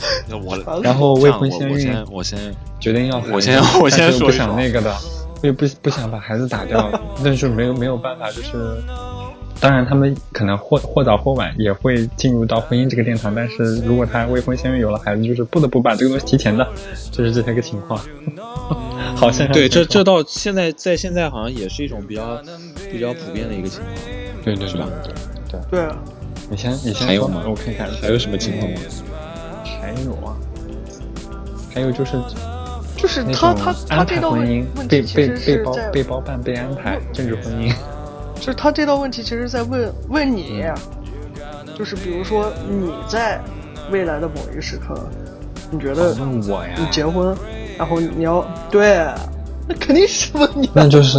[0.44, 2.38] 我然后未婚先孕我先
[2.80, 4.94] 决定要我先我先说一说想那个的，
[5.42, 6.90] 也不不想把孩子打掉，
[7.22, 8.50] 但是没有没有办法，就是。
[9.60, 16.66] 当然，他们可能或或早或晚也会进入到婚姻这个殿堂，但是如果他未婚先孕有了孩子，就是不得不把这个东西提前的，
[17.12, 18.00] 就是这些个情况。
[19.16, 22.40] 好像对这这到现在在现在好像也是一种比较
[22.90, 23.94] 比较普遍的一个情况。
[24.42, 24.54] 对。
[24.54, 24.88] 对对是吧？
[25.50, 25.88] 对，对，
[26.48, 27.42] 你先你先说还有吗？
[27.46, 28.80] 我看看还有什么情况吗？
[29.82, 30.34] 还有啊，
[31.74, 32.12] 还有就是
[32.96, 37.74] 就是他他他安这道问排婚姻被被被包被包办被安排政治婚姻，
[38.40, 40.64] 就是他这道问题其实在问问你，
[41.76, 43.38] 就是比如说你在
[43.92, 45.08] 未来的某一个时刻，
[45.70, 47.36] 你觉得问我呀你结婚，
[47.76, 49.06] 然后你要对，
[49.68, 50.70] 那肯定是问你。
[50.72, 51.18] 那就是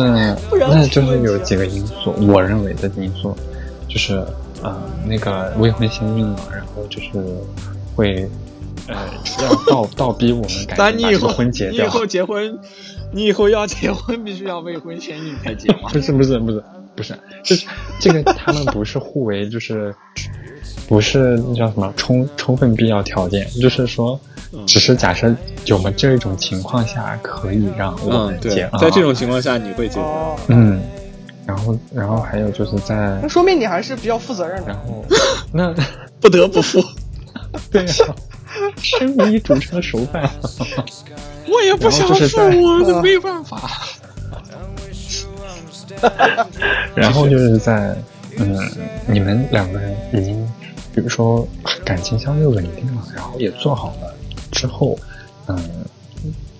[0.49, 3.37] 那就是有几个因素，我认为的因素
[3.87, 4.15] 就是
[4.63, 7.11] 呃那个未婚先孕嘛，然后就是
[7.95, 8.27] 会
[8.87, 8.95] 呃
[9.43, 12.05] 要倒 倒逼我们赶但你以后紧把这个婚结掉。
[12.07, 12.59] 结婚，
[13.13, 15.89] 你以后要结婚必须要未婚先孕才结吗？
[15.93, 16.63] 不是不是不是
[16.95, 17.65] 不是，就是
[17.99, 19.93] 这个他们不是互为就是
[20.87, 24.19] 不是那叫什么充充分必要条件，就是说
[24.53, 25.33] 嗯只是假设
[25.65, 30.05] 有么这种情况下可以让我嗯，们结对，啊，在这种情况下你会结婚？
[30.05, 30.81] 哦，嗯，
[31.45, 34.77] 然后然后还有就是在那说明你还是比较负责任的然。
[34.77, 35.05] 后
[35.53, 35.73] 那
[36.19, 36.83] 不得不负，
[37.71, 37.93] 对呀、
[38.77, 40.29] 身为主持的熟饭，
[41.47, 43.71] 我也不想服，然后就是在我这没办法。
[46.95, 47.95] 然后就是在
[48.37, 48.57] 嗯，
[49.07, 50.47] 你们两个人已经
[50.93, 51.47] 比如说
[51.83, 54.13] 感情相对稳定了，然后也做好了
[54.51, 54.97] 之后，
[55.47, 55.57] 嗯，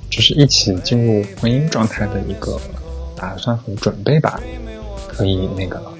[0.09, 2.59] 就是一起进入婚姻状态的一个
[3.15, 4.39] 打算和准备吧，
[5.07, 5.93] 可以那个了。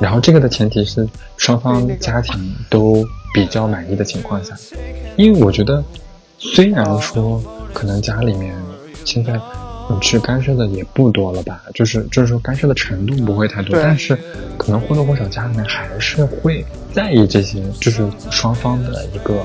[0.00, 4.56] 然后这个的前提是双方家庭都比较满意的情况下，
[5.16, 5.82] 因为我觉得
[6.38, 7.42] 虽然说
[7.72, 8.54] 可能家里面
[9.04, 9.38] 现在
[9.90, 14.16] 你去干涉的也不多了吧，就是就是说干涉的程度不会太多，但是
[14.56, 19.42] 可能或多或少家里面还是会在意这些，就是双方的一个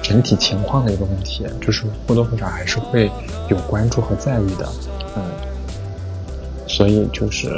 [0.00, 3.10] 整体情况的一个问题，就是或多或少还是会
[3.48, 4.68] 有关注和在意的，
[5.16, 5.22] 嗯，
[6.66, 7.48] 所以就是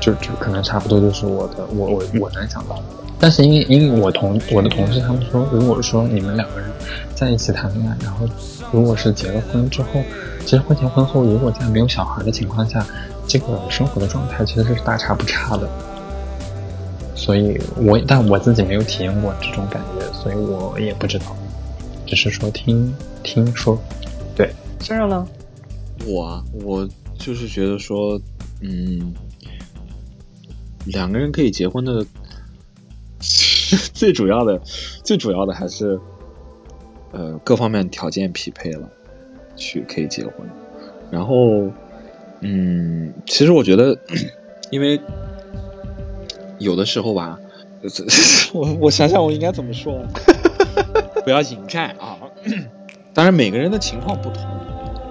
[0.00, 2.82] 就就可能差不多就是我的我我我能想到的。
[3.18, 6.68] 但是因为因为我同我的同事他们说，如果说你们两个人
[7.14, 8.26] 在一起谈恋爱，然后
[8.70, 10.02] 如果是结了婚之后，
[10.44, 12.86] 其实婚前婚后如果在没有小孩的情况下，
[13.26, 15.68] 这个生活的状态其实是大差不差的。
[17.14, 21.34] 所以我但我自己没有体验过这种感觉，所以我也不知道，
[22.06, 23.78] 只是说听听说，
[24.36, 24.52] 对。
[24.80, 25.26] 先生呢？
[26.06, 26.86] 我啊，我
[27.18, 28.20] 就是觉得说，
[28.60, 29.14] 嗯，
[30.84, 32.04] 两个人可以结婚的，
[33.94, 34.60] 最主要的，
[35.02, 35.98] 最主要的还是，
[37.12, 38.86] 呃，各方面条件匹配了，
[39.56, 40.34] 去可以结婚。
[41.10, 41.70] 然后，
[42.40, 43.98] 嗯，其实我觉得，
[44.70, 45.00] 因为。
[46.60, 47.38] 有的时候吧，
[48.54, 50.00] 我我想想我应该怎么说，
[51.24, 52.16] 不要引战啊。
[53.12, 54.46] 当然每个人的情况不同，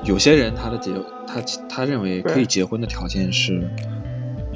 [0.06, 0.91] 有些人他的结
[1.27, 3.69] 他他认为可以结婚的条件是，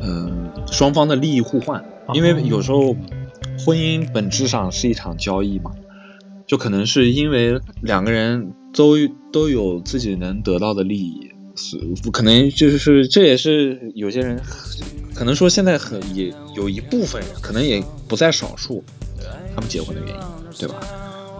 [0.01, 2.95] 嗯，双方的利益互换，因为有时候
[3.65, 5.71] 婚姻本质上是一场交易嘛，
[6.47, 8.95] 就可能是因为两个人都
[9.31, 11.29] 都有自己能得到的利益。
[11.55, 11.77] 是，
[12.11, 14.39] 可能就是这也是有些人，
[15.15, 18.83] 可能说现在很也有一部分人，可能也不在少数，
[19.55, 20.21] 他们结婚的原因，
[20.57, 20.79] 对吧？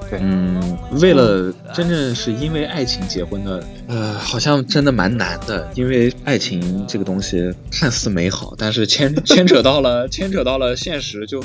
[0.09, 11.43] 对，嗯，为了真正是因为爱情结婚的，呃，好像真的蛮难的，因为爱情这个东西看似美好，但是牵 牵扯到了牵扯到了现实，就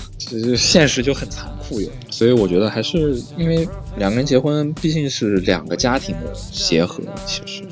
[0.57, 7.63] 现实就很残酷有，所以我觉得还是因为两个人结婚毕竟是两个家庭的结合，其实。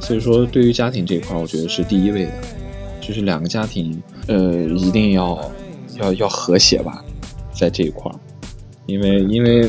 [0.00, 2.32] 所以说，对于家庭这一块，我觉得是第一位的，
[3.00, 5.52] 就是两个家庭，呃，一定要
[6.00, 7.04] 要要和谐吧，
[7.52, 8.10] 在这一块，
[8.86, 9.68] 因为因为，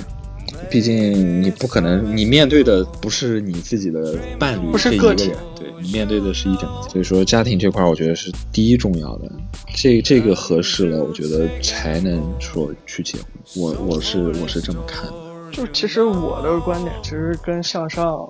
[0.70, 5.18] 毕竟你不可能，你面对的不是你自己的伴侣不是个人，
[5.56, 9.32] 对你面对的是一整，所以说家庭这块，我觉得是第一重要的，
[9.76, 15.14] 这这个合适了，我觉得才能说去结婚，我我是我是这么看的，
[15.52, 18.28] 就其实我的观点其实跟向上。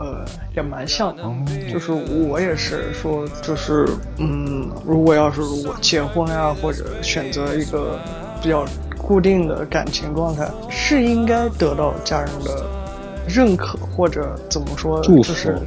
[0.00, 0.24] 呃，
[0.56, 1.22] 也蛮像的，
[1.70, 8.00] 就是我也是说，就是嗯，如果要是如果结婚呀，或者选择一个
[8.42, 8.66] 比较
[9.02, 12.64] 固定的感情状态，是应该得到家人的
[13.26, 15.58] 认可，或者怎么说，就是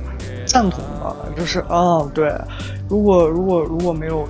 [0.47, 1.15] 赞同吧。
[1.37, 2.33] 就是啊，对，
[2.89, 4.27] 如果如果如果没有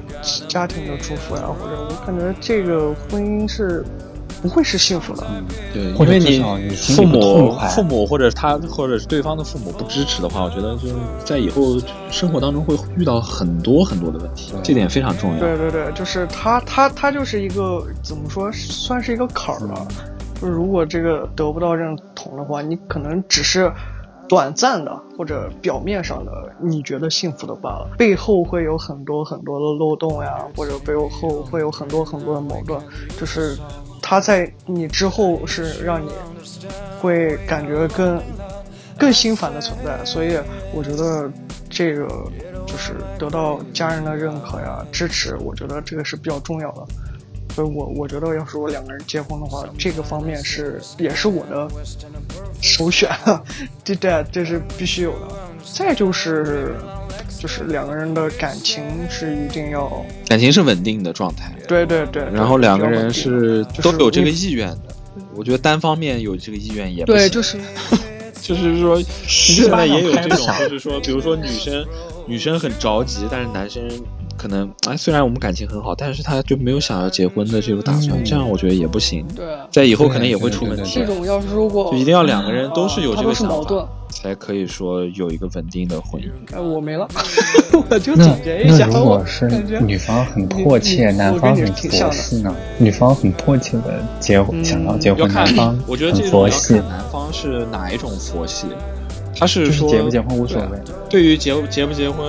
[0.47, 3.85] 家庭的祝福呀，或者我感觉这个婚姻是。
[4.45, 5.25] 不会是幸福的，
[5.73, 6.39] 对，因为你
[6.75, 10.87] 父母、父母或者他或者是对方的父母不支持的话，我觉得就
[11.25, 11.79] 在以后
[12.11, 15.39] 生活当中会遇到很多很多的问题，这点非常重要。
[15.39, 19.87] 对对对，就是他他他就是一个怎么说，算是一个坎儿吧。
[20.39, 23.71] 就是如果这个得不到认同的话，你可能只是
[24.29, 26.31] 短暂的或者表面上的
[26.61, 32.79] 你觉得幸福的罢了，背后会有很多很多的漏洞呀，或者背后会有很多很多的矛盾，
[33.19, 33.57] 就是。
[34.07, 36.11] 他在你之后是让你
[37.01, 38.21] 会感觉更
[38.99, 40.37] 更心烦的存在，所以
[40.71, 41.27] 我觉得
[41.71, 42.07] 这个
[42.67, 46.85] 就是得到家人的认可呀、支持，我觉得这个是比较重要的。
[47.55, 51.67] 所以我我觉得，要是我两个人结婚的话，这个方面是也是我的
[52.61, 53.09] 首选，
[53.83, 55.27] 这这这是必须有的。
[55.73, 56.75] 再就是。
[57.45, 61.55] 就是两个人的感情是一定要，感情是稳定的状态。
[61.67, 64.95] 对对对，然后两个人是都有这个意愿的。
[65.35, 67.59] 我觉得单方面有这个意愿也不对，就是
[68.41, 71.85] 就是说现在也有这种，就是说，比如说女生
[72.25, 73.83] 女生很着急，但是男生。
[74.37, 79.25] 可能哎，虽然我们感情很好，但是他就没有想要结婚的这个打算，这样我觉得也不行。
[79.33, 80.99] 对，在以后可能也会出问题。
[80.99, 86.29] 这种要是如果就一定要两个人都是有这个想法，才可以说有一个稳定的婚姻。
[86.55, 87.07] 哎，我没了，
[87.89, 88.87] 我就总结一下。
[88.87, 89.47] 那如果是
[89.81, 92.55] 女方很迫切，男方很佛系呢？
[92.79, 98.67] 女方很迫切的结婚，想要结婚，男方我觉得这种要看男方是哪一种佛系，
[99.37, 100.79] 他是说结不结婚无所谓。
[101.09, 102.25] 对于结结不结婚。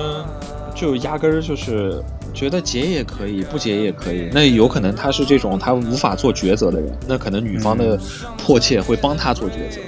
[0.79, 1.99] 就压根儿就是
[2.35, 4.29] 觉得结也可以，不结也可以。
[4.31, 7.99] 那有可能他是这种他无法做抉择的人，那可能女方的
[8.37, 9.81] 迫切会帮他做抉择。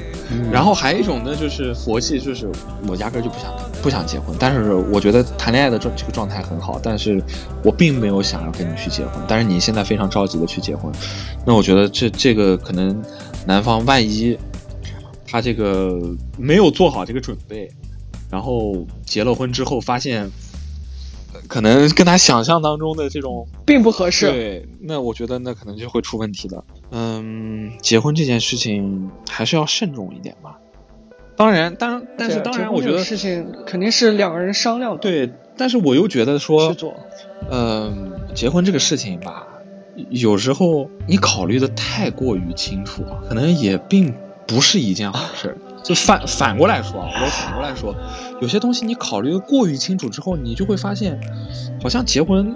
[0.52, 2.50] 然后还有一种呢，就是佛系，就是
[2.88, 7.22] 我压根儿就不想不想结婚，但是我觉得谈恋爱的状这个状态很好，但是
[7.64, 9.14] 我并没有想要跟你去结婚。
[9.28, 10.92] 但是你现在非常着急的去结婚，
[11.46, 13.02] 那我觉得这这个可能
[13.46, 14.38] 男方万一
[15.26, 16.00] 他这个
[16.38, 17.70] 没有做好这个准备，
[18.30, 20.30] 然后结了婚之后发现。
[21.48, 26.64] 可能跟他想象当中的这种并不合适，对，那我觉得那可能就会出问题的。
[26.92, 30.58] 嗯，结婚这件事情还是要慎重一点吧。
[31.36, 34.98] 当然，当然但是当然，我觉得事情肯定是两个人商量的。
[34.98, 36.76] 对，但是我又觉得说，
[37.50, 39.48] 嗯，结婚这个事情吧，
[40.10, 44.14] 有时候你考虑的太过于清楚，可能也并
[44.48, 45.58] 不是一件好事。
[45.82, 47.96] 就反反过来说啊，我反过来说，
[48.42, 51.22] 有些东西你考虑的过于清楚之后，你就会发现，
[51.82, 52.54] 好像结婚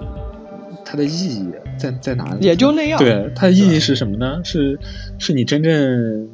[0.94, 1.44] 它的意义
[1.76, 2.46] 在在哪里？
[2.46, 3.00] 也就那样。
[3.00, 4.42] 对，它的意义是什么呢？
[4.44, 4.80] 是
[5.18, 6.30] 是你真正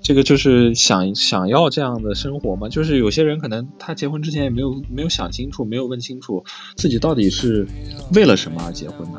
[0.00, 2.68] 这个就是想想要这样的生活吗？
[2.68, 6.44] 就是有些人可能他结婚之前也没有没有想清楚，没有问清楚
[6.76, 7.66] 自己到底是
[8.14, 9.18] 为了什么而结婚的，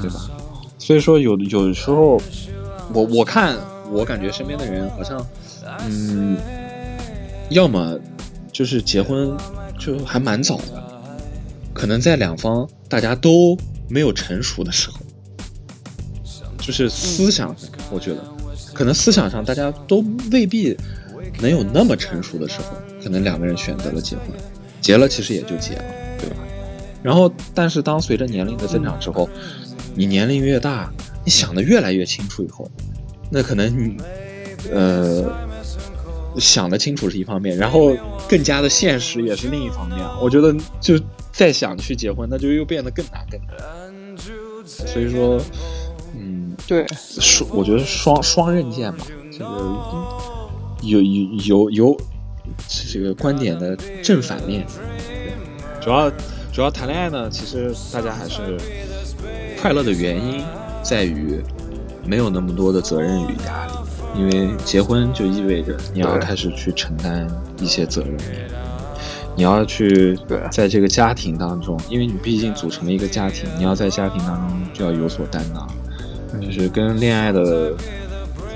[0.00, 0.30] 对吧？
[0.78, 2.22] 所以说有有时候，
[2.94, 3.56] 我我看
[3.90, 5.26] 我感觉身边的人好像，
[5.90, 6.36] 嗯，
[7.50, 7.98] 要么
[8.52, 9.36] 就是结婚
[9.80, 10.80] 就还蛮早的，
[11.74, 14.98] 可能在两方大家都没有成熟的时候，
[16.58, 18.22] 就是思想上，我觉得
[18.74, 20.76] 可能思想上大家都未必
[21.40, 24.26] 能有那么成熟的时候，可能两个人选择了结婚，
[24.80, 25.84] 结了其实也就结了，
[26.18, 26.36] 对吧？
[27.02, 29.28] 然后，但是当随着年龄的增长之后，
[29.94, 30.92] 你年龄越大，
[31.24, 32.68] 你想的越来越清楚以后，
[33.30, 33.96] 那可能你，
[34.72, 35.30] 呃，
[36.36, 37.96] 想的清楚是一方面，然后
[38.28, 40.00] 更加的现实也是另一方面。
[40.20, 40.98] 我觉得就
[41.36, 43.56] 再想去结婚，那就又变得更难更难。
[44.64, 45.40] 所以说，
[46.14, 49.44] 嗯，对，双我觉得双双刃剑吧，这个
[50.82, 51.96] 有有有有
[52.66, 54.66] 这个观点的正反面。
[54.66, 55.32] 对
[55.80, 56.10] 主要
[56.52, 58.58] 主要谈恋爱呢，其实大家还是。
[59.58, 60.44] 快乐的原因
[60.82, 61.42] 在于
[62.04, 63.72] 没有那么多的责任与压力，
[64.14, 67.26] 因为结婚就意味着你要开始去承担
[67.58, 68.16] 一些责任，
[69.36, 70.18] 你要去
[70.50, 77.72] 在这个家庭当中，因为你毕竟组成了一个家庭，你要在家庭当中就要有所担当，就是跟恋爱的，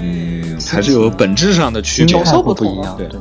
[0.00, 3.06] 嗯，还是有本质上的区别，不不一样，对。
[3.08, 3.20] 对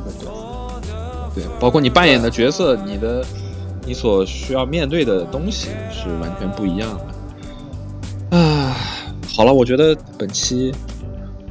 [1.34, 3.22] 对，包括你扮演的角色，你的
[3.86, 6.98] 你所需要面对的东西是完全不一样
[8.30, 8.38] 的。
[8.38, 8.74] 啊，
[9.36, 10.72] 好了，我觉得本期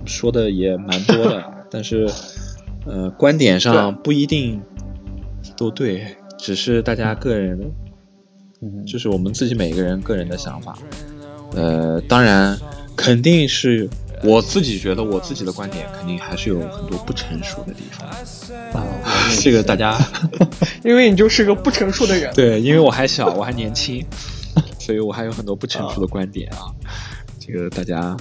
[0.05, 2.10] 说的也蛮多的， 但是
[2.86, 4.60] 呃，观点上不一定
[5.60, 7.60] 都对，只是大家个人，
[8.62, 10.80] 嗯，就是我们自己每个人个人的想法。
[11.51, 12.57] 呃，当然，
[12.95, 13.89] 肯定是
[14.24, 18.88] 我自己觉得我自己的观点肯定还是有很多不成熟的地方啊。
[19.41, 19.99] 这个大家，
[20.86, 24.01] 因为你就是个不成熟的人，对，因为我还小，我还年轻。
[24.80, 26.72] 所以我还有很多不成熟的观点啊，
[27.38, 28.16] 这个大家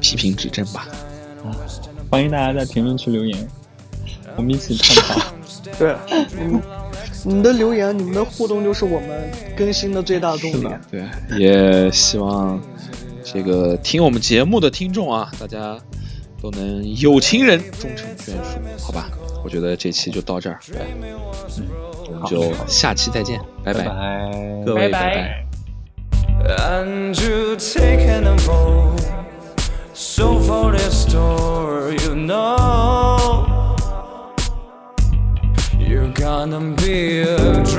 [0.00, 0.88] 批评指正吧。
[1.44, 1.52] 啊，
[2.10, 3.46] 欢迎大家在评论区留言，
[4.36, 5.39] 我们一起探讨。
[5.78, 5.94] 对，
[6.38, 6.60] 嗯，
[7.24, 10.68] 你们的留言、你们的互动就是我们更新的最大动力。
[10.90, 11.04] 对，
[11.38, 12.60] 也希望
[13.24, 15.78] 这个听我们节目的听众啊，大家
[16.40, 19.08] 都能有情人终成眷属，好吧？
[19.42, 20.76] 我觉得这期就到这儿，对，
[21.58, 21.66] 嗯，
[22.08, 23.84] 我们就下期再见，拜拜，
[24.66, 25.46] 各位拜拜。
[26.42, 27.14] And
[36.40, 37.69] canım bir